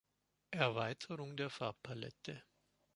Erweiterung 0.49 1.37
der 1.37 1.51
Farbpalette. 1.51 2.41